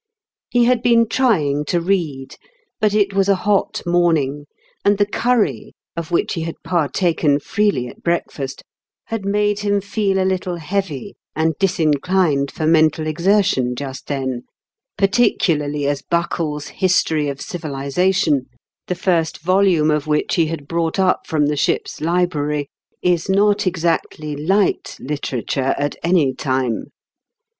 [0.49, 2.35] He had been trying to read;
[2.79, 4.47] but it was a hot morning,
[4.83, 8.63] and the curry, of which he had partaken freely at breakfast,
[9.09, 14.41] had made him feel a little heavy and disinclined for mental exertion just then,
[14.97, 18.45] particularly as Buckle's History of Civiliza tion,
[18.87, 22.69] the first volume of which he had brought ^Tourmalin's hne up from the ship's library,
[23.03, 26.85] is not exactly light literature at any time.